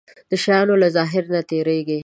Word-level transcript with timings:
د 0.29 0.31
شيانو 0.43 0.75
له 0.81 0.87
ظاهر 0.95 1.23
نه 1.33 1.41
تېرېږي. 1.49 1.99